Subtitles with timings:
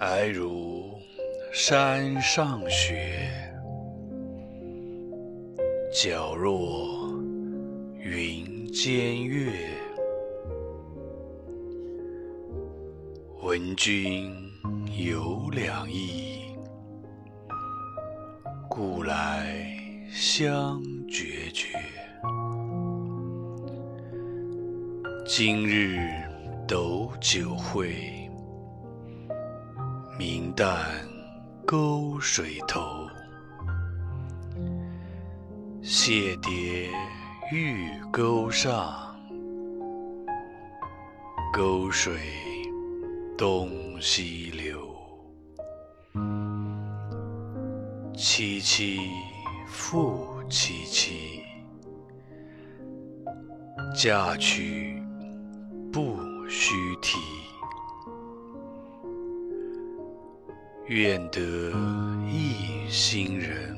[0.00, 0.94] 皑如
[1.52, 3.28] 山上雪，
[5.92, 7.12] 皎若
[7.98, 9.50] 云间月。
[13.42, 14.32] 闻君
[14.96, 16.54] 有两意，
[18.68, 19.76] 故来
[20.12, 21.76] 相决绝。
[25.26, 26.08] 今日
[26.68, 28.17] 斗酒会，
[30.18, 30.84] 明旦
[31.64, 33.06] 沟水头。
[35.80, 36.90] 谢蝶
[37.52, 39.14] 欲钩上，
[41.54, 42.16] 沟水
[43.36, 44.92] 东西流。
[48.12, 48.98] 凄凄
[49.68, 51.44] 复凄凄，
[53.94, 55.00] 嫁娶
[55.92, 56.16] 不
[56.48, 57.47] 须啼。
[60.88, 61.38] 愿得
[62.26, 63.76] 一心人，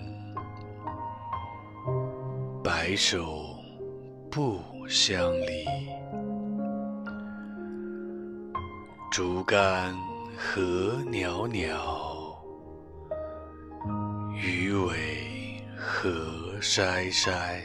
[2.62, 3.56] 白首
[4.30, 5.66] 不相离。
[9.10, 9.92] 竹竿
[10.36, 12.36] 何袅袅，
[14.32, 16.08] 鱼尾何
[16.60, 17.60] 筛筛。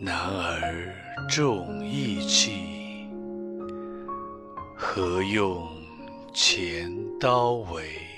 [0.00, 0.92] 男儿
[1.28, 3.06] 重义气，
[4.76, 5.64] 何用
[6.40, 8.17] 前刀尾。